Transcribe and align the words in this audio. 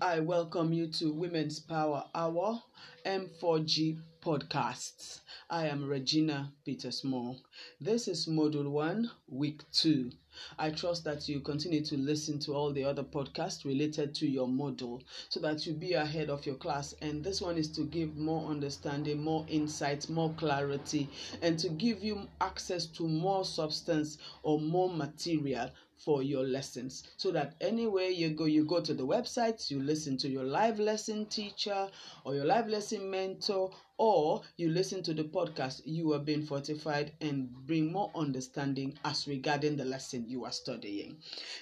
I 0.00 0.20
welcome 0.20 0.72
you 0.72 0.86
to 0.92 1.12
Women's 1.12 1.58
Power 1.58 2.04
Hour 2.14 2.62
M4G 3.04 3.98
podcasts. 4.22 5.22
I 5.50 5.66
am 5.66 5.88
Regina 5.88 6.52
Petersmore. 6.64 7.34
This 7.80 8.06
is 8.06 8.26
Module 8.26 8.70
1, 8.70 9.10
Week 9.26 9.64
2. 9.72 10.12
I 10.56 10.70
trust 10.70 11.02
that 11.02 11.28
you 11.28 11.40
continue 11.40 11.84
to 11.84 11.96
listen 11.96 12.38
to 12.40 12.54
all 12.54 12.72
the 12.72 12.84
other 12.84 13.02
podcasts 13.02 13.64
related 13.64 14.14
to 14.14 14.28
your 14.28 14.46
module 14.46 15.02
so 15.30 15.40
that 15.40 15.66
you 15.66 15.72
be 15.72 15.94
ahead 15.94 16.30
of 16.30 16.46
your 16.46 16.54
class. 16.54 16.94
And 17.02 17.24
this 17.24 17.40
one 17.40 17.58
is 17.58 17.68
to 17.72 17.82
give 17.82 18.16
more 18.16 18.48
understanding, 18.48 19.24
more 19.24 19.44
insight, 19.48 20.08
more 20.08 20.32
clarity, 20.34 21.10
and 21.42 21.58
to 21.58 21.70
give 21.70 22.04
you 22.04 22.28
access 22.40 22.86
to 22.86 23.08
more 23.08 23.44
substance 23.44 24.18
or 24.44 24.60
more 24.60 24.94
material 24.94 25.72
for 25.98 26.22
your 26.22 26.44
lessons 26.44 27.02
so 27.16 27.30
that 27.32 27.54
anywhere 27.60 28.08
you 28.08 28.30
go 28.30 28.44
you 28.44 28.64
go 28.64 28.80
to 28.80 28.94
the 28.94 29.06
website 29.06 29.70
you 29.70 29.80
listen 29.82 30.16
to 30.16 30.28
your 30.28 30.44
live 30.44 30.78
lesson 30.78 31.26
teacher 31.26 31.90
or 32.24 32.34
your 32.34 32.44
live 32.44 32.68
lesson 32.68 33.10
mentor 33.10 33.70
or 33.98 34.40
you 34.56 34.68
listen 34.70 35.02
to 35.02 35.12
the 35.12 35.24
podcast 35.24 35.82
you 35.84 36.12
are 36.12 36.18
being 36.18 36.42
fortified 36.42 37.12
and 37.20 37.50
bring 37.66 37.92
more 37.92 38.10
understanding 38.14 38.94
as 39.04 39.26
regarding 39.26 39.76
the 39.76 39.84
lesson 39.84 40.24
you 40.28 40.44
are 40.44 40.52
studying. 40.52 41.16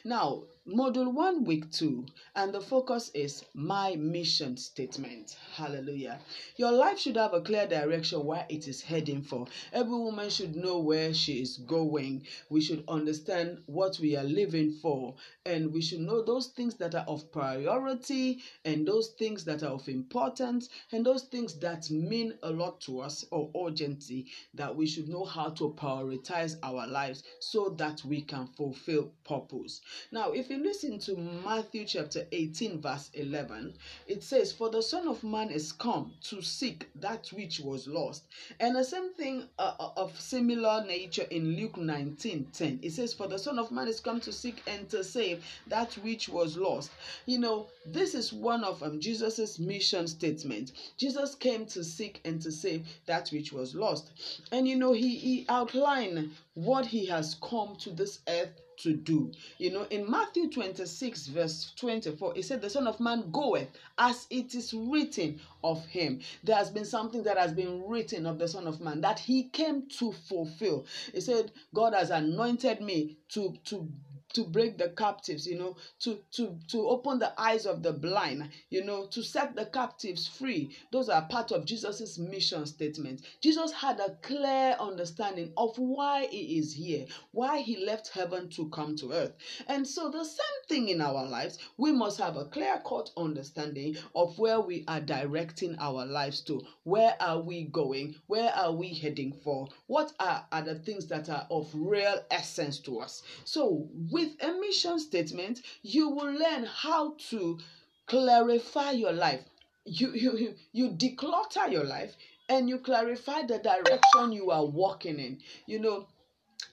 Now 0.04 0.44
module 0.68 1.12
1 1.12 1.44
week 1.44 1.70
2 1.70 2.06
and 2.34 2.52
the 2.52 2.60
focus 2.60 3.10
is 3.14 3.42
my 3.54 3.96
mission 3.96 4.56
statement. 4.56 5.36
Hallelujah. 5.54 6.18
Your 6.56 6.72
life 6.72 6.98
should 6.98 7.16
have 7.16 7.32
a 7.34 7.40
clear 7.40 7.66
direction 7.66 8.24
where 8.24 8.44
it 8.48 8.66
is 8.68 8.82
heading 8.82 9.22
for. 9.22 9.46
Every 9.72 9.96
woman 9.96 10.28
should 10.28 10.56
know 10.56 10.78
where 10.80 11.14
she 11.14 11.40
is 11.40 11.56
going. 11.58 12.24
We 12.50 12.60
should 12.60 12.84
understand 12.88 13.58
what 13.66 13.98
we 14.00 14.16
are 14.16 14.24
living 14.24 14.72
for 14.82 15.14
and 15.44 15.72
we 15.72 15.80
should 15.80 16.00
know 16.00 16.22
those 16.22 16.48
things 16.48 16.74
that 16.76 16.94
are 16.94 17.04
of 17.06 17.30
priority 17.30 18.40
and 18.64 18.86
those 18.86 19.08
things 19.18 19.44
that 19.44 19.62
are 19.62 19.72
of 19.72 19.88
importance 19.88 20.68
and 20.92 21.06
those 21.06 21.22
things 21.22 21.58
that 21.60 21.88
mean 21.90 22.25
a 22.42 22.50
lot 22.50 22.80
to 22.82 23.00
us 23.00 23.24
or 23.30 23.50
urgency 23.66 24.26
that 24.54 24.74
we 24.74 24.86
should 24.86 25.08
know 25.08 25.24
how 25.24 25.50
to 25.50 25.74
prioritize 25.78 26.56
our 26.62 26.86
lives 26.86 27.22
so 27.40 27.68
that 27.70 28.04
we 28.04 28.20
can 28.20 28.46
fulfill 28.56 29.10
purpose 29.24 29.80
now 30.12 30.32
if 30.32 30.50
you 30.50 30.58
listen 30.58 30.98
to 31.00 31.16
Matthew 31.16 31.84
chapter 31.84 32.26
18, 32.30 32.80
verse 32.80 33.10
11, 33.14 33.74
it 34.06 34.22
says, 34.22 34.52
For 34.52 34.70
the 34.70 34.82
Son 34.82 35.08
of 35.08 35.22
Man 35.24 35.50
is 35.50 35.72
come 35.72 36.12
to 36.24 36.42
seek 36.42 36.88
that 36.96 37.28
which 37.32 37.60
was 37.60 37.86
lost. 37.86 38.24
And 38.60 38.76
the 38.76 38.84
same 38.84 39.12
thing 39.14 39.44
uh, 39.58 39.74
uh 39.78 39.90
of 39.96 40.18
similar 40.20 40.84
nature 40.84 41.26
in 41.30 41.56
Luke 41.56 41.76
19 41.76 42.46
10. 42.52 42.80
It 42.82 42.92
says, 42.92 43.14
For 43.14 43.26
the 43.26 43.38
Son 43.38 43.58
of 43.58 43.70
Man 43.70 43.88
is 43.88 44.00
come 44.00 44.20
to 44.20 44.32
seek 44.32 44.62
and 44.66 44.88
to 44.90 45.02
save 45.02 45.44
that 45.66 45.94
which 45.94 46.28
was 46.28 46.56
lost. 46.56 46.90
You 47.26 47.38
know, 47.38 47.68
this 47.84 48.14
is 48.14 48.32
one 48.32 48.64
of 48.64 48.82
um, 48.82 49.00
Jesus's 49.00 49.58
mission 49.58 50.06
statement. 50.06 50.72
Jesus 50.96 51.34
came 51.34 51.66
to 51.66 51.82
seek 51.82 52.15
and 52.24 52.40
to 52.42 52.52
save 52.52 52.86
that 53.06 53.28
which 53.30 53.52
was 53.52 53.74
lost. 53.74 54.10
And 54.52 54.66
you 54.68 54.76
know, 54.76 54.92
he, 54.92 55.16
he 55.16 55.46
outlined 55.48 56.30
what 56.54 56.86
he 56.86 57.06
has 57.06 57.36
come 57.42 57.76
to 57.76 57.90
this 57.90 58.20
earth 58.28 58.50
to 58.78 58.92
do. 58.94 59.32
You 59.58 59.70
know, 59.70 59.86
in 59.90 60.10
Matthew 60.10 60.50
26, 60.50 61.28
verse 61.28 61.72
24, 61.76 62.34
he 62.34 62.42
said, 62.42 62.60
The 62.60 62.70
Son 62.70 62.86
of 62.86 63.00
Man 63.00 63.30
goeth 63.30 63.68
as 63.98 64.26
it 64.30 64.54
is 64.54 64.74
written 64.74 65.40
of 65.64 65.84
him. 65.86 66.20
There 66.44 66.56
has 66.56 66.70
been 66.70 66.84
something 66.84 67.22
that 67.24 67.38
has 67.38 67.52
been 67.52 67.86
written 67.86 68.26
of 68.26 68.38
the 68.38 68.48
Son 68.48 68.66
of 68.66 68.80
Man 68.80 69.00
that 69.00 69.18
he 69.18 69.44
came 69.44 69.88
to 69.98 70.12
fulfill. 70.12 70.84
He 71.12 71.20
said, 71.20 71.52
God 71.74 71.94
has 71.94 72.10
anointed 72.10 72.80
me 72.80 73.16
to, 73.30 73.54
to 73.66 73.88
to 74.34 74.44
break 74.44 74.78
the 74.78 74.90
captives 74.90 75.46
you 75.46 75.58
know 75.58 75.76
to 76.00 76.18
to 76.30 76.58
to 76.68 76.88
open 76.88 77.18
the 77.18 77.32
eyes 77.40 77.66
of 77.66 77.82
the 77.82 77.92
blind 77.92 78.48
you 78.70 78.84
know 78.84 79.06
to 79.06 79.22
set 79.22 79.54
the 79.56 79.66
captives 79.66 80.26
free. 80.26 80.76
Those 80.92 81.08
are 81.08 81.22
part 81.22 81.52
of 81.52 81.64
jesus's 81.64 82.18
mission 82.18 82.66
statement. 82.66 83.22
Jesus 83.40 83.72
had 83.72 84.00
a 84.00 84.16
clear 84.22 84.76
understanding 84.78 85.52
of 85.56 85.76
why 85.78 86.26
he 86.26 86.58
is 86.58 86.72
here 86.72 87.06
why 87.32 87.60
he 87.60 87.76
left 87.84 88.08
heaven 88.08 88.48
to 88.50 88.68
come 88.70 88.96
to 88.96 89.12
earth. 89.12 89.32
And 89.68 89.86
so 89.86 90.10
the 90.10 90.24
same 90.24 90.62
thing 90.68 90.88
in 90.88 91.00
our 91.00 91.26
lives 91.26 91.58
we 91.76 91.92
must 91.92 92.18
have 92.18 92.36
a 92.36 92.44
clear 92.46 92.82
cut 92.86 93.10
understanding 93.16 93.96
of 94.14 94.38
where 94.38 94.60
we 94.60 94.84
are 94.88 95.00
directing 95.00 95.76
our 95.78 96.04
lives 96.04 96.40
to. 96.42 96.62
Where 96.84 97.16
are 97.20 97.40
we 97.40 97.64
going? 97.64 98.16
Where 98.26 98.52
are 98.52 98.72
we 98.72 98.94
heading 98.94 99.32
for? 99.44 99.68
What 99.86 100.12
are, 100.18 100.46
are 100.50 100.62
the 100.62 100.74
things 100.74 101.06
that 101.08 101.28
are 101.28 101.46
of 101.50 101.70
real 101.74 102.22
essence 102.30 102.80
to 102.80 103.00
us? 103.00 103.22
So 103.44 103.88
with 104.10 104.15
with 104.16 104.32
a 104.42 104.58
mission 104.58 104.98
statement, 104.98 105.60
you 105.82 106.08
will 106.08 106.32
learn 106.32 106.64
how 106.64 107.14
to 107.28 107.58
clarify 108.06 108.92
your 108.92 109.12
life. 109.12 109.42
You, 109.84 110.12
you, 110.14 110.54
you, 110.72 110.88
declutter 110.90 111.70
your 111.70 111.84
life 111.84 112.16
and 112.48 112.66
you 112.66 112.78
clarify 112.78 113.42
the 113.42 113.58
direction 113.58 114.32
you 114.32 114.50
are 114.50 114.64
walking 114.64 115.18
in. 115.18 115.40
You 115.66 115.80
know, 115.80 116.06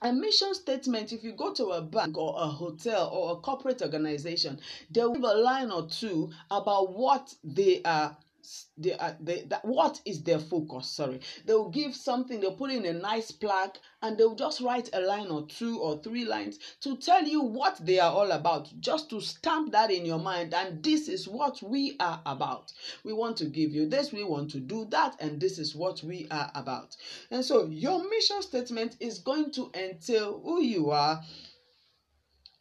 a 0.02 0.14
mission 0.14 0.54
statement 0.54 1.12
if 1.12 1.22
you 1.22 1.34
go 1.34 1.54
to 1.54 1.66
a 1.72 1.82
bank 1.82 2.18
or 2.18 2.34
a 2.38 2.48
hotel 2.48 3.10
or 3.14 3.34
a 3.34 3.36
corporate 3.42 3.82
organization 3.82 4.60
they 4.90 5.02
will 5.02 5.14
give 5.14 5.24
a 5.24 5.34
line 5.34 5.72
or 5.72 5.88
two 5.88 6.30
about 6.50 6.94
what 6.94 7.34
they 7.44 7.82
are 7.84 8.16
they 8.78 8.94
are 8.94 9.10
uh, 9.10 9.14
they 9.20 9.44
that 9.44 9.64
what 9.64 10.02
is 10.06 10.24
their 10.24 10.40
focus 10.40 10.90
sorry. 10.90 11.20
They'll 11.46 11.70
give 11.70 11.96
something 11.96 12.40
they'll 12.40 12.56
put 12.56 12.72
in 12.72 12.86
a 12.86 12.94
nice 12.94 13.32
plaque 13.32 13.78
and 14.02 14.18
they'll 14.18 14.36
just 14.36 14.62
write 14.62 14.90
a 14.94 15.02
line 15.02 15.28
or 15.28 15.46
two 15.48 15.80
or 15.80 16.02
three 16.02 16.26
lines 16.26 16.60
to 16.82 16.98
tell 16.98 17.24
you 17.24 17.42
what 17.42 17.84
they 17.86 18.00
are 18.00 18.12
all 18.12 18.32
about 18.32 18.70
just 18.80 19.10
to 19.12 19.22
stamp 19.22 19.72
that 19.72 19.92
in 19.92 20.06
your 20.06 20.20
mind 20.20 20.54
and 20.54 20.84
this 20.84 21.08
is 21.08 21.28
what 21.28 21.62
we 21.62 21.96
are 22.00 22.22
about. 22.26 22.72
We 23.04 23.14
want 23.14 23.38
to 23.38 23.46
give 23.46 23.72
you 23.72 23.88
this 23.88 24.12
we 24.12 24.24
want 24.24 24.52
to 24.52 24.60
do 24.60 24.86
that 24.92 25.16
and 25.20 25.40
this 25.40 25.58
is 25.58 25.76
what 25.76 26.04
we 26.04 26.28
are 26.32 26.52
about. 26.56 26.96
And 27.32 27.44
so 27.44 27.66
your 27.66 28.08
mission 28.10 28.42
statement 28.42 28.98
is 29.00 29.20
going 29.20 29.52
to 29.52 29.72
entail 29.74 30.42
who 30.44 30.62
you 30.62 30.92
are 30.92 31.22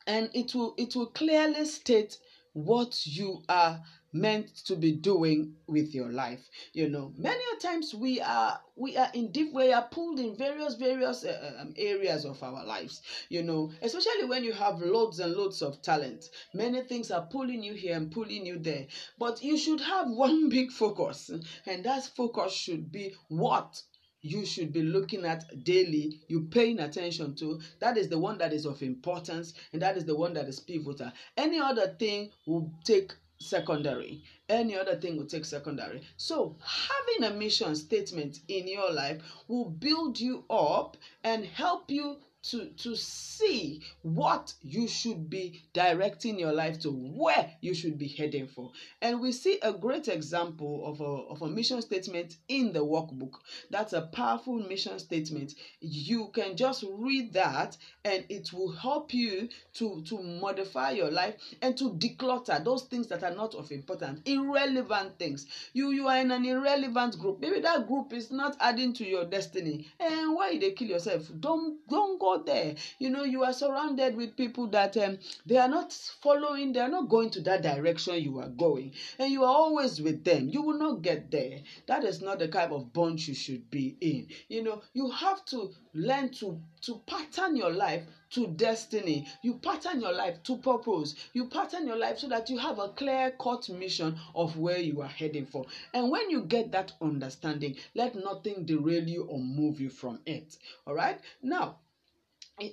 and 0.07 0.31
it 0.35 0.55
will 0.55 0.75
it 0.77 0.95
will 0.95 1.07
clearly 1.07 1.65
state 1.65 2.19
what 2.53 3.07
you 3.07 3.43
are 3.49 3.81
meant 4.13 4.55
to 4.55 4.77
be 4.77 4.93
doing 4.93 5.55
with 5.67 5.95
your 5.95 6.11
life 6.11 6.41
you 6.73 6.89
know 6.89 7.13
many 7.17 7.43
times 7.61 7.95
we 7.95 8.21
are 8.21 8.61
we 8.77 8.97
are 8.97 9.11
in 9.15 9.31
deep 9.33 9.53
we 9.55 9.73
are 9.73 9.89
pulled 9.91 10.19
in 10.19 10.37
various 10.37 10.75
various 10.75 11.25
uh, 11.25 11.53
um, 11.61 11.73
areas 11.77 12.25
of 12.25 12.43
our 12.43 12.65
lives 12.65 13.03
you 13.29 13.43
know 13.43 13.71
especially 13.81 14.25
when 14.25 14.45
you 14.45 14.53
have 14.53 14.81
loads 14.81 15.19
and 15.19 15.33
loads 15.35 15.63
of 15.63 15.81
talent 15.83 16.25
many 16.55 16.83
things 16.83 17.11
are 17.11 17.27
pulling 17.31 17.63
you 17.63 17.75
here 17.75 17.97
and 17.97 18.11
pulling 18.13 18.45
you 18.45 18.59
there 18.59 18.87
but 19.19 19.43
you 19.43 19.57
should 19.57 19.81
have 19.81 20.09
one 20.11 20.49
big 20.49 20.71
focus 20.71 21.31
and 21.67 21.85
that 21.85 22.05
focus 22.17 22.53
should 22.53 22.93
be 22.93 23.15
what 23.29 23.81
you 24.23 24.47
should 24.47 24.73
be 24.73 24.83
looking 24.83 25.25
at 25.25 25.65
daily, 25.65 26.21
you 26.29 26.43
paying 26.43 26.79
attention 26.79 27.35
to. 27.35 27.61
That 27.81 27.97
is 27.97 28.09
the 28.09 28.19
one 28.19 28.39
that 28.39 28.53
is 28.53 28.67
of 28.67 28.81
importance, 28.83 29.53
and 29.73 29.83
that 29.83 29.97
is 29.97 30.05
the 30.05 30.17
one 30.17 30.33
that 30.35 30.49
is 30.49 30.61
pivotal. 30.61 31.13
Any 31.37 31.59
other 31.59 31.89
thing 31.99 32.31
will 32.47 32.73
take 32.85 33.13
secondary. 33.43 34.23
Any 34.49 34.77
other 34.77 34.97
thing 34.97 35.17
will 35.17 35.27
take 35.27 35.45
secondary. 35.45 36.03
So, 36.17 36.57
having 36.65 37.25
a 37.25 37.35
mission 37.35 37.75
statement 37.77 38.41
in 38.49 38.69
your 38.69 38.93
life 38.93 39.23
will 39.49 39.71
build 39.71 40.19
you 40.21 40.45
up 40.49 40.97
and 41.25 41.45
help 41.45 41.91
you 41.91 42.19
to 42.43 42.67
to 42.71 42.97
see 42.97 43.81
what 44.03 44.53
you 44.63 44.89
should 44.89 45.31
be 45.31 45.63
directing 45.73 46.39
your 46.39 46.53
life 46.53 46.79
to 46.81 46.91
where 46.91 47.53
you 47.61 47.75
should 47.75 47.99
be 47.99 48.09
heading 48.09 48.47
for. 48.49 48.73
And 49.01 49.21
we 49.21 49.33
see 49.33 49.59
a 49.63 49.73
great 49.73 50.09
example 50.09 50.83
of 50.87 51.01
a, 51.01 51.05
of 51.05 51.43
a 51.43 51.49
mission 51.49 51.81
statement 51.83 52.37
in 52.49 52.73
the 52.73 52.81
workbook. 52.85 53.35
That's 53.71 53.93
a 53.93 54.03
powerful 54.03 54.59
mission 54.59 54.99
statement. 54.99 55.55
You 55.81 56.29
can 56.35 56.57
just 56.57 56.85
read 56.89 57.33
that 57.35 57.77
and 58.05 58.25
it 58.29 58.53
will 58.53 58.73
help 58.73 59.15
you 59.15 59.49
to 59.75 60.03
to 60.03 60.19
modify 60.23 60.91
your 60.91 61.11
life 61.11 61.35
and 61.61 61.77
to 61.79 61.91
declutter 61.91 62.63
those 62.65 62.83
things 62.85 63.07
that 63.09 63.23
are 63.23 63.35
not 63.35 63.55
of 63.55 63.71
importance 63.71 64.21
irrelevant 64.25 65.19
things. 65.19 65.47
You 65.73 65.91
you 65.91 66.09
are 66.09 66.19
in 66.19 66.31
an 66.31 66.45
irrelevant 66.45 67.19
group. 67.19 67.41
Maybe 67.41 67.61
that 67.61 67.87
group 67.87 68.13
is 68.13 68.31
not 68.31 68.57
adding 68.61 68.93
to 68.95 69.05
your 69.05 69.25
destiny. 69.25 69.87
And 70.01 70.35
why 70.35 70.59
they 70.59 70.73
kill 70.73 70.89
yourself? 70.89 71.31
Don't 71.41 71.79
don't 71.89 72.19
go 72.19 72.32
there. 72.39 72.75
You 72.99 73.11
know, 73.11 73.23
you 73.25 73.43
are 73.45 73.53
surrounded 73.53 74.15
with 74.17 74.37
people 74.37 74.67
that 74.69 74.97
um, 74.97 75.19
they 75.47 75.57
are 75.57 75.69
not 75.69 75.93
following, 75.93 76.73
they 76.73 76.81
are 76.81 76.89
not 76.89 77.09
going 77.09 77.31
to 77.31 77.41
that 77.43 77.63
direction 77.63 78.15
you 78.23 78.39
are 78.39 78.49
going. 78.49 78.93
And 79.19 79.31
you 79.31 79.43
are 79.45 79.55
always 79.55 80.01
with 80.01 80.25
them. 80.25 80.49
You 80.49 80.63
will 80.63 80.79
not 80.79 81.03
get 81.03 81.31
there. 81.31 81.61
That 81.87 82.05
is 82.05 82.21
not 82.21 82.39
the 82.39 82.49
kind 82.49 82.73
of 82.73 82.93
bunch 82.93 83.29
you 83.29 83.35
should 83.35 83.71
be 83.71 83.97
in. 84.01 84.27
You 84.49 84.63
know, 84.63 84.81
you 84.93 85.11
have 85.11 85.45
to 85.47 85.71
learn 85.95 86.31
to, 86.31 86.59
to 86.83 87.01
pattern 87.07 87.57
your 87.57 87.71
life 87.71 88.05
to 88.31 88.47
destiny. 88.49 89.27
You 89.43 89.55
pattern 89.55 90.01
your 90.01 90.13
life 90.13 90.43
to 90.45 90.57
purpose. 90.57 91.15
You 91.33 91.47
pattern 91.47 91.87
your 91.87 91.97
life 91.97 92.19
so 92.19 92.29
that 92.29 92.49
you 92.49 92.59
have 92.59 92.79
a 92.79 92.89
clear 92.89 93.31
cut 93.41 93.69
mission 93.69 94.17
of 94.35 94.57
where 94.57 94.79
you 94.79 95.01
are 95.01 95.09
heading 95.09 95.47
for. 95.47 95.65
And 95.95 96.11
when 96.11 96.31
you 96.31 96.43
get 96.43 96.71
that 96.73 96.93
understanding, 97.01 97.77
let 97.95 98.15
nothing 98.15 98.65
derail 98.65 99.09
you 99.09 99.23
or 99.23 99.41
move 99.41 99.81
you 99.81 99.91
from 99.91 100.21
it. 100.27 100.57
All 100.87 100.95
right. 100.95 101.19
Now, 101.43 101.77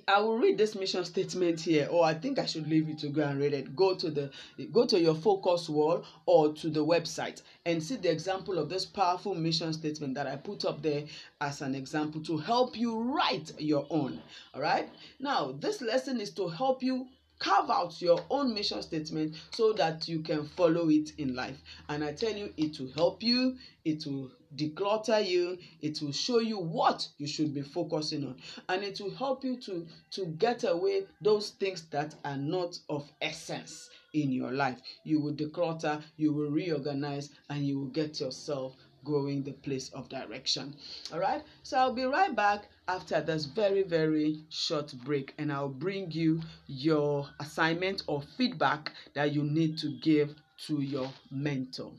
I 0.06 0.20
will 0.20 0.36
read 0.38 0.58
this 0.58 0.74
mission 0.74 1.04
statement 1.06 1.62
here, 1.62 1.88
or 1.90 2.04
I 2.04 2.12
think 2.14 2.38
I 2.38 2.44
should 2.44 2.68
leave 2.68 2.86
you 2.86 2.94
to 2.96 3.08
go 3.08 3.22
and 3.22 3.40
read 3.40 3.54
it. 3.54 3.74
Go 3.74 3.94
to 3.94 4.10
the 4.10 4.30
go 4.72 4.84
to 4.84 5.00
your 5.00 5.14
focus 5.14 5.68
wall 5.70 6.04
or 6.26 6.52
to 6.52 6.68
the 6.68 6.84
website 6.84 7.40
and 7.64 7.82
see 7.82 7.96
the 7.96 8.10
example 8.10 8.58
of 8.58 8.68
this 8.68 8.84
powerful 8.84 9.34
mission 9.34 9.72
statement 9.72 10.14
that 10.14 10.26
I 10.26 10.36
put 10.36 10.66
up 10.66 10.82
there 10.82 11.04
as 11.40 11.62
an 11.62 11.74
example 11.74 12.20
to 12.24 12.36
help 12.36 12.76
you 12.76 13.00
write 13.00 13.52
your 13.58 13.86
own. 13.90 14.20
All 14.54 14.60
right. 14.60 14.88
Now, 15.18 15.52
this 15.58 15.80
lesson 15.80 16.20
is 16.20 16.30
to 16.34 16.48
help 16.48 16.82
you 16.82 17.08
carve 17.38 17.70
out 17.70 18.02
your 18.02 18.22
own 18.28 18.52
mission 18.52 18.82
statement 18.82 19.34
so 19.50 19.72
that 19.72 20.06
you 20.06 20.20
can 20.20 20.46
follow 20.46 20.90
it 20.90 21.12
in 21.16 21.34
life. 21.34 21.56
And 21.88 22.04
I 22.04 22.12
tell 22.12 22.32
you, 22.32 22.52
it 22.58 22.78
will 22.78 22.92
help 22.92 23.22
you, 23.22 23.56
it 23.84 24.04
will 24.06 24.30
declutter 24.56 25.26
you, 25.26 25.58
it 25.80 26.00
will 26.02 26.12
show 26.12 26.38
you 26.38 26.58
what 26.58 27.06
you 27.18 27.26
should 27.26 27.54
be 27.54 27.62
focusing 27.62 28.24
on, 28.24 28.36
and 28.68 28.82
it 28.82 29.00
will 29.00 29.14
help 29.14 29.44
you 29.44 29.56
to, 29.56 29.86
to 30.10 30.26
get 30.26 30.64
away 30.64 31.06
those 31.20 31.50
things 31.50 31.82
that 31.90 32.14
are 32.24 32.36
not 32.36 32.78
of 32.88 33.10
essence 33.20 33.90
in 34.12 34.32
your 34.32 34.52
life. 34.52 34.78
You 35.04 35.20
will 35.20 35.34
declutter, 35.34 36.02
you 36.16 36.32
will 36.32 36.50
reorganize, 36.50 37.30
and 37.48 37.66
you 37.66 37.78
will 37.78 37.88
get 37.88 38.20
yourself 38.20 38.74
going 39.04 39.42
the 39.42 39.52
place 39.52 39.88
of 39.90 40.08
direction. 40.08 40.74
All 41.12 41.20
right, 41.20 41.42
so 41.62 41.78
I'll 41.78 41.94
be 41.94 42.04
right 42.04 42.34
back 42.34 42.68
after 42.88 43.20
this 43.20 43.46
very, 43.46 43.82
very 43.82 44.40
short 44.50 44.92
break, 45.04 45.34
and 45.38 45.52
I'll 45.52 45.68
bring 45.68 46.10
you 46.10 46.42
your 46.66 47.28
assignment 47.38 48.02
or 48.06 48.22
feedback 48.36 48.92
that 49.14 49.32
you 49.32 49.42
need 49.42 49.78
to 49.78 49.98
give 50.02 50.34
to 50.66 50.82
your 50.82 51.10
mentor. 51.30 51.92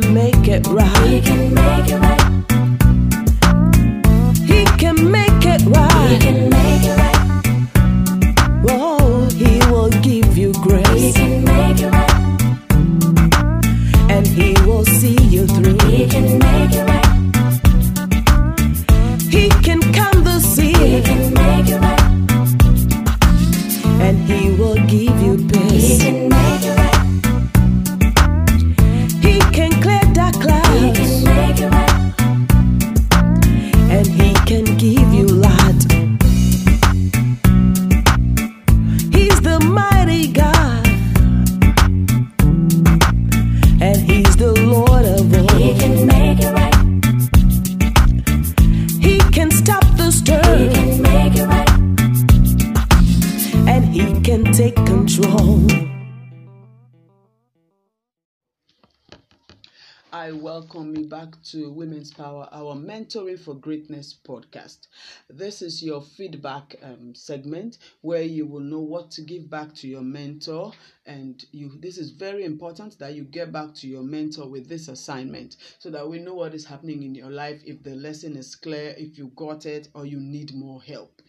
can 0.00 0.14
make 0.14 0.48
it 0.48 0.66
right. 0.68 1.06
He 1.06 1.20
can 1.20 1.52
make 1.52 1.88
it 1.90 2.00
right. 2.00 2.22
He 4.46 4.64
can 4.78 5.10
make 5.10 5.44
it 5.44 5.62
right. 5.66 6.08
He 6.08 6.18
can 6.18 6.48
make 6.48 6.84
it 6.84 6.96
right. 7.02 7.20
Oh, 8.70 9.28
he 9.36 9.58
will 9.70 9.90
give 10.00 10.38
you 10.38 10.54
grace. 10.54 10.88
He 10.94 11.12
can 11.12 11.44
make 11.44 11.80
it 11.80 11.90
right. 11.90 12.10
And 14.10 14.26
he 14.26 14.54
will 14.64 14.86
see 14.86 15.18
you 15.24 15.46
through. 15.46 15.78
He 15.90 16.08
can 16.08 16.38
welcome 60.42 60.96
you 60.96 61.04
back 61.04 61.34
to 61.42 61.70
Women's 61.70 62.10
Power 62.12 62.48
Hour 62.52 62.74
Mentoring 62.74 63.38
for 63.38 63.54
Greatness 63.54 64.18
podcast. 64.26 64.86
This 65.28 65.60
is 65.60 65.82
your 65.82 66.00
feedback 66.00 66.74
um, 66.82 67.14
segment 67.14 67.78
where 68.00 68.22
you 68.22 68.46
will 68.46 68.60
know 68.60 68.80
what 68.80 69.10
to 69.12 69.20
give 69.20 69.50
back 69.50 69.74
to 69.76 69.88
your 69.88 70.00
mentor 70.00 70.72
and 71.06 71.44
you 71.50 71.72
this 71.80 71.98
is 71.98 72.10
very 72.10 72.44
important 72.44 72.98
that 72.98 73.14
you 73.14 73.24
get 73.24 73.50
back 73.50 73.74
to 73.74 73.88
your 73.88 74.02
mentor 74.02 74.48
with 74.48 74.68
this 74.68 74.88
assignment 74.88 75.56
so 75.78 75.90
that 75.90 76.08
we 76.08 76.18
know 76.18 76.34
what 76.34 76.54
is 76.54 76.64
happening 76.64 77.02
in 77.02 77.14
your 77.14 77.30
life 77.30 77.60
if 77.64 77.82
the 77.82 77.94
lesson 77.96 78.36
is 78.36 78.54
clear 78.54 78.94
if 78.96 79.18
you 79.18 79.32
got 79.34 79.66
it 79.66 79.88
or 79.94 80.06
you 80.06 80.20
need 80.20 80.54
more 80.54 80.80
help. 80.82 81.20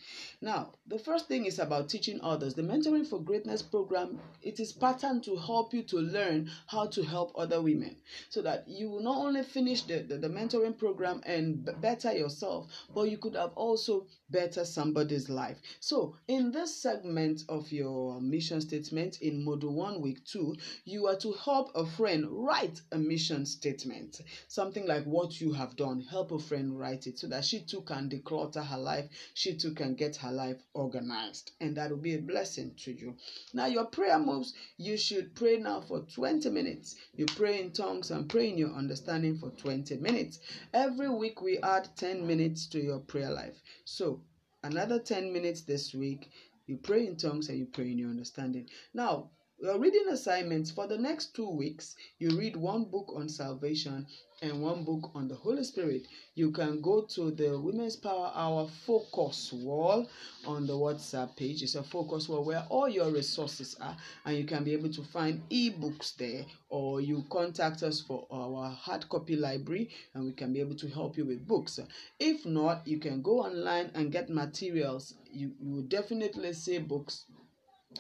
Now 0.42 0.74
the 0.88 1.00
first 1.00 1.27
thing 1.27 1.46
is 1.46 1.60
about 1.60 1.89
teaching 1.89 2.20
others. 2.22 2.53
The 2.53 2.62
mentoring 2.62 3.08
for 3.08 3.20
greatness 3.20 3.62
program 3.62 4.20
it 4.42 4.60
is 4.60 4.74
patterned 4.74 5.24
to 5.24 5.36
help 5.38 5.74
you 5.74 5.84
to 5.84 5.98
learn 5.98 6.51
how 6.68 6.88
to 6.88 7.03
help 7.03 7.32
other 7.36 7.62
women 7.62 7.96
so 8.30 8.42
that 8.42 8.68
you 8.68 8.89
will 8.89 9.01
not 9.01 9.18
only 9.18 9.44
finish 9.44 9.84
the, 9.84 10.00
the, 10.00 10.18
the 10.18 10.30
mentoring 10.30 10.77
program 10.77 11.22
and 11.25 11.68
better 11.82 12.13
yourself 12.13 12.68
but 12.94 13.10
you 13.10 13.18
could 13.18 13.36
have 13.36 13.53
also 13.56 14.06
better 14.30 14.65
somebody's 14.65 15.30
life. 15.30 15.58
So 15.80 16.15
in 16.27 16.51
this 16.51 16.75
segment 16.75 17.44
of 17.50 17.72
your 17.72 18.20
mission 18.20 18.62
statement 18.62 19.22
in 19.22 19.44
1 19.70 20.01
week 20.01 20.24
2 20.25 20.55
you 20.86 21.08
are 21.08 21.15
to 21.15 21.32
help 21.34 21.72
a 21.75 21.86
friend 21.86 22.25
write 22.29 22.82
a 22.91 22.98
mission 22.98 23.46
statement. 23.46 24.22
Something 24.48 24.86
like 24.86 25.05
what 25.05 25.39
you 25.39 25.53
have 25.53 25.75
done. 25.75 26.01
Help 26.01 26.32
a 26.32 26.39
friend 26.39 26.77
write 26.77 27.08
it 27.08 27.20
so 27.20 27.27
that 27.27 27.46
she 27.46 27.62
too 27.62 27.82
can 27.82 28.10
declutter 28.10 28.65
her 28.65 28.77
life. 28.77 29.10
She 29.34 29.55
too 29.55 29.74
can 29.74 29.96
get 29.96 30.17
her 30.17 30.32
life 30.32 30.62
organized. 30.74 31.51
And 31.60 31.77
that 31.77 31.89
will 31.89 31.98
be 31.98 32.15
a 32.15 32.22
blessing 32.22 32.75
to 32.84 32.91
you. 32.91 33.15
Now 33.53 33.67
your 33.67 33.86
prayer 33.86 34.20
moves 34.20 34.53
you 34.77 34.98
should 34.98 35.36
pray 35.36 35.58
now 35.58 35.82
for 35.82 36.01
20 36.01 36.50
minutes. 36.50 36.96
You 37.15 37.25
pray 37.25 37.62
in 37.62 37.72
tongues 37.72 38.12
and 38.12 38.29
pray 38.29 38.50
in 38.50 38.58
your 38.58 38.74
understanding 38.74 39.38
for 39.38 39.50
20 39.51 39.98
minutes. 39.98 40.39
Every 40.74 41.10
week 41.10 41.41
we 41.41 41.60
add 41.60 41.89
10 41.96 42.25
minutes 42.25 42.65
to 42.67 42.79
your 42.79 43.00
prayer 43.00 43.32
life. 43.32 43.62
So 43.86 44.22
another 44.63 45.00
10 45.00 45.32
minutes 45.32 45.62
this 45.62 45.93
week 45.93 46.29
you 46.65 46.77
pray 46.77 47.08
in 47.08 47.17
tongues 47.17 47.50
and 47.50 47.60
you 47.60 47.65
pray 47.65 47.91
in 47.91 47.98
your 47.98 48.10
understanding. 48.10 48.70
Now, 48.93 49.29
your 49.63 49.79
reading 49.79 50.10
assignments 50.10 50.70
for 50.70 50.88
the 50.88 50.98
next 50.98 51.34
two 51.34 51.50
weeks, 51.50 51.96
you 52.20 52.38
read 52.38 52.58
one 52.58 52.84
book 52.84 53.13
on 53.15 53.29
salvation 53.29 54.05
and 54.41 54.62
one 54.62 54.84
book 54.84 55.10
on 55.15 55.29
the 55.29 55.36
Holy 55.36 55.63
Spirit. 55.63 56.05
You 56.36 56.51
can 56.51 56.82
go 56.82 57.03
to 57.12 57.32
the 57.32 57.58
Women's 57.58 57.96
Power 57.96 58.29
Hour 58.36 58.67
focus 58.86 59.53
wall 59.53 60.10
on 60.46 60.67
the 60.67 60.74
WhatsApp 60.74 61.38
page. 61.38 61.63
It's 61.63 61.75
a 61.75 61.84
focus 61.84 62.27
wall 62.27 62.43
where 62.43 62.65
all 62.67 62.89
your 62.89 63.10
resources 63.10 63.77
are, 63.79 63.96
and 64.25 64.36
you 64.36 64.43
can 64.43 64.65
be 64.65 64.74
able 64.74 64.91
to 64.91 65.01
find 65.01 65.41
ebooks 65.50 66.13
there, 66.17 66.43
or 66.67 67.00
you 67.00 67.24
contact 67.29 67.84
us 67.84 68.01
for 68.01 68.27
our 68.32 68.70
hard 68.70 69.08
copy 69.08 69.38
library, 69.38 69.91
and 70.13 70.25
we 70.25 70.34
can 70.34 70.51
be 70.51 70.60
able 70.60 70.75
to 70.75 70.89
help 70.89 71.15
you 71.15 71.24
with 71.24 71.48
books. 71.48 71.79
If 72.20 72.46
not, 72.46 72.86
you 72.86 73.00
can 73.00 73.22
go 73.22 73.39
online 73.39 73.91
and 73.93 74.12
get 74.12 74.29
materials. 74.29 75.13
You, 75.32 75.53
you 75.62 75.72
will 75.75 75.84
definitely 75.84 76.51
see 76.51 76.79
books 76.79 77.27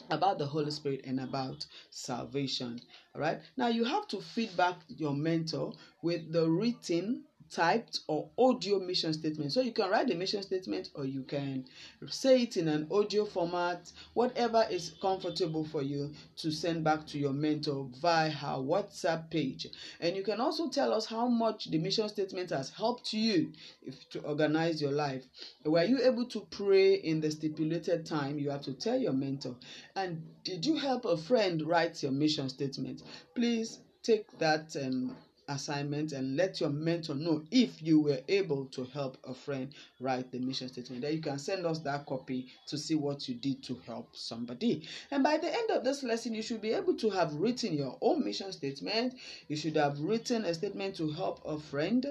about 0.09 0.37
the 0.37 0.45
Holy 0.45 0.71
Spirit 0.71 1.01
and 1.05 1.19
about 1.19 1.65
salvation. 1.89 2.79
All 3.15 3.21
right. 3.21 3.39
Now 3.57 3.67
you 3.67 3.83
have 3.83 4.07
to 4.09 4.21
feedback 4.21 4.75
your 4.87 5.13
mentor 5.13 5.73
with 6.01 6.31
the 6.31 6.49
written 6.49 7.23
typed 7.49 7.99
or 8.07 8.29
audio 8.37 8.79
mission 8.79 9.13
statement. 9.13 9.51
So 9.51 9.61
you 9.61 9.71
can 9.71 9.89
write 9.89 10.07
the 10.07 10.15
mission 10.15 10.41
statement 10.43 10.89
or 10.95 11.05
you 11.05 11.23
can 11.23 11.65
say 12.07 12.43
it 12.43 12.57
in 12.57 12.67
an 12.67 12.87
audio 12.91 13.25
format, 13.25 13.91
whatever 14.13 14.65
is 14.69 14.93
comfortable 15.01 15.65
for 15.65 15.81
you 15.81 16.11
to 16.37 16.51
send 16.51 16.83
back 16.83 17.05
to 17.07 17.17
your 17.17 17.33
mentor 17.33 17.87
via 18.01 18.29
her 18.29 18.57
WhatsApp 18.57 19.29
page. 19.29 19.67
And 19.99 20.15
you 20.15 20.23
can 20.23 20.39
also 20.39 20.69
tell 20.69 20.93
us 20.93 21.05
how 21.05 21.27
much 21.27 21.69
the 21.71 21.77
mission 21.77 22.09
statement 22.09 22.49
has 22.49 22.69
helped 22.69 23.13
you 23.13 23.51
if, 23.81 24.09
to 24.09 24.19
organize 24.21 24.81
your 24.81 24.91
life. 24.91 25.23
Were 25.65 25.83
you 25.83 26.03
able 26.03 26.25
to 26.27 26.41
pray 26.51 26.95
in 26.95 27.21
the 27.21 27.31
stipulated 27.31 28.05
time? 28.05 28.39
You 28.39 28.49
have 28.49 28.61
to 28.63 28.73
tell 28.73 28.97
your 28.97 29.13
mentor. 29.13 29.55
And 29.95 30.23
did 30.43 30.65
you 30.65 30.75
help 30.75 31.05
a 31.05 31.17
friend 31.17 31.61
write 31.61 32.01
your 32.03 32.11
mission 32.11 32.49
statement? 32.49 33.01
Please 33.35 33.79
take 34.03 34.37
that 34.39 34.75
um, 34.75 35.15
assignment 35.47 36.11
and 36.11 36.35
let 36.37 36.59
your 36.59 36.69
mentor 36.69 37.15
know 37.15 37.43
if 37.51 37.81
you 37.81 37.99
were 37.99 38.19
able 38.27 38.65
to 38.65 38.85
help 38.85 39.17
a 39.25 39.33
friend 39.33 39.73
write 39.99 40.31
the 40.31 40.39
mission 40.39 40.69
statement. 40.69 41.01
Then 41.01 41.13
you 41.13 41.21
can 41.21 41.39
send 41.39 41.65
us 41.65 41.79
that 41.79 42.05
copy 42.05 42.47
to 42.67 42.77
see 42.77 42.95
what 42.95 43.27
you 43.27 43.35
did 43.35 43.63
to 43.63 43.79
help 43.85 44.15
somebody. 44.15 44.87
And 45.11 45.23
by 45.23 45.37
the 45.37 45.53
end 45.53 45.71
of 45.71 45.83
this 45.83 46.03
lesson, 46.03 46.33
you 46.33 46.41
should 46.41 46.61
be 46.61 46.71
able 46.71 46.95
to 46.95 47.09
have 47.09 47.33
written 47.33 47.73
your 47.73 47.97
own 48.01 48.23
mission 48.23 48.51
statement. 48.51 49.15
You 49.47 49.55
should 49.55 49.75
have 49.75 49.99
written 49.99 50.45
a 50.45 50.53
statement 50.53 50.95
to 50.97 51.11
help 51.11 51.41
a 51.45 51.59
friend 51.59 52.05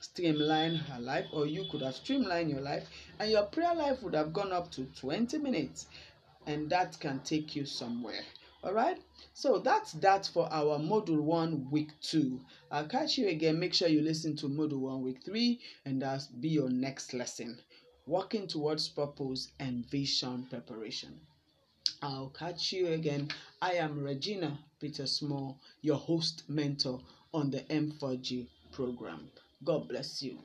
streamline 0.00 0.76
her 0.76 1.00
life, 1.00 1.26
or 1.32 1.46
you 1.46 1.64
could 1.70 1.82
have 1.82 1.94
streamlined 1.94 2.50
your 2.50 2.60
life, 2.60 2.88
and 3.18 3.30
your 3.30 3.44
prayer 3.44 3.74
life 3.74 4.02
would 4.02 4.14
have 4.14 4.32
gone 4.32 4.52
up 4.52 4.70
to 4.72 4.84
20 5.00 5.38
minutes, 5.38 5.86
and 6.46 6.70
that 6.70 6.98
can 7.00 7.20
take 7.20 7.54
you 7.56 7.66
somewhere. 7.66 8.22
All 8.64 8.72
right. 8.72 8.98
So 9.34 9.58
that's 9.58 9.92
that 9.92 10.26
for 10.26 10.52
our 10.52 10.78
module 10.78 11.20
one, 11.20 11.70
week 11.70 11.90
two. 12.00 12.40
I'll 12.72 12.88
catch 12.88 13.16
you 13.16 13.28
again. 13.28 13.60
Make 13.60 13.72
sure 13.72 13.88
you 13.88 14.02
listen 14.02 14.36
to 14.36 14.48
module 14.48 14.80
one, 14.80 15.02
week 15.02 15.22
three, 15.24 15.60
and 15.84 16.02
that's 16.02 16.26
be 16.26 16.48
your 16.48 16.68
next 16.68 17.14
lesson. 17.14 17.58
Working 18.06 18.48
towards 18.48 18.88
purpose 18.88 19.52
and 19.60 19.88
vision 19.88 20.46
preparation. 20.50 21.20
I'll 22.02 22.30
catch 22.30 22.72
you 22.72 22.88
again. 22.88 23.28
I 23.62 23.74
am 23.74 24.02
Regina 24.02 24.58
Peter 24.80 25.06
Small, 25.06 25.60
your 25.82 25.96
host 25.96 26.42
mentor 26.48 27.00
on 27.32 27.50
the 27.50 27.60
M4G 27.60 28.48
program. 28.72 29.30
God 29.64 29.88
bless 29.88 30.22
you. 30.22 30.38